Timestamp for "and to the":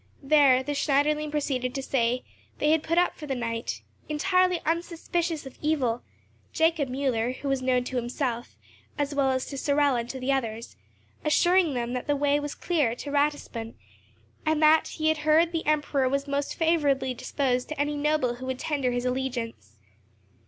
9.95-10.31